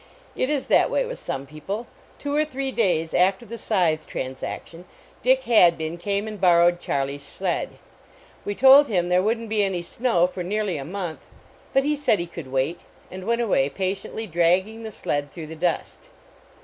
It 0.35 0.49
is 0.49 0.65
that 0.65 0.89
way 0.89 1.05
with 1.05 1.19
some 1.19 1.45
people. 1.45 1.85
Two 2.17 2.33
or 2.35 2.43
three 2.43 2.71
days 2.71 3.13
after 3.13 3.45
the 3.45 3.59
scythe 3.59 4.07
transaction, 4.07 4.85
Dick 5.21 5.43
Hadbin 5.43 5.99
came 5.99 6.27
and 6.27 6.41
borrowed 6.41 6.79
Charlie 6.79 7.17
s 7.17 7.23
sled. 7.23 7.77
We 8.43 8.55
told 8.55 8.87
him 8.87 9.09
there 9.09 9.21
wouldn 9.21 9.43
t 9.43 9.49
be 9.57 9.63
any 9.63 9.83
snow 9.83 10.25
for 10.25 10.41
nearly 10.41 10.77
a 10.77 10.83
month, 10.85 11.19
but 11.71 11.83
he 11.83 11.95
said 11.95 12.17
he 12.17 12.25
could 12.25 12.47
wait, 12.51 12.79
and 13.11 13.25
went 13.27 13.41
away, 13.41 13.69
patiently 13.69 14.25
dragging 14.25 14.81
the 14.81 14.91
sled 14.91 15.29
through 15.29 15.45
the 15.45 15.55
dust. 15.55 16.09